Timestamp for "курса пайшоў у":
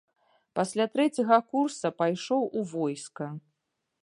1.51-2.65